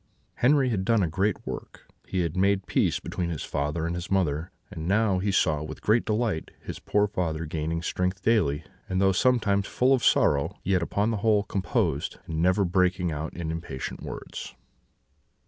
[0.37, 4.09] "Henri had done a great work; he had made peace between his father and his
[4.09, 8.99] mother; and now he saw, with great delight, his poor father gaining strength daily; and
[8.99, 13.51] though sometimes full of sorrow, yet upon the whole composed, and never breaking out in
[13.51, 14.55] impatient words.